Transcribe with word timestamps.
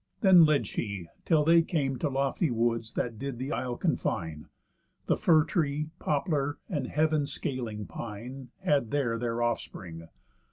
Then 0.21 0.45
led 0.45 0.65
she, 0.65 1.09
till 1.25 1.43
they 1.45 1.61
came 1.61 1.99
To 1.99 2.09
lofty 2.09 2.49
woods 2.49 2.93
that 2.95 3.19
did 3.19 3.37
the 3.37 3.51
isle 3.51 3.77
confine. 3.77 4.47
The 5.05 5.15
fir 5.15 5.43
tree, 5.43 5.91
poplar, 5.99 6.57
and 6.67 6.87
heav'n 6.87 7.27
scaling 7.27 7.85
pine, 7.85 8.49
Had 8.61 8.89
there 8.89 9.19
their 9.19 9.43
offspring. 9.43 10.07